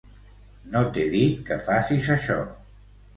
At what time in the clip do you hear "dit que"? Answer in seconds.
1.15-1.57